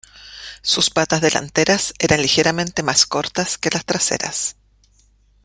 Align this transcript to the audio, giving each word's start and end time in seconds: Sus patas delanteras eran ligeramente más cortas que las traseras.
Sus 0.63 0.89
patas 0.89 1.21
delanteras 1.21 1.93
eran 1.99 2.23
ligeramente 2.23 2.81
más 2.81 3.05
cortas 3.05 3.59
que 3.59 3.69
las 3.71 3.85
traseras. 3.85 4.55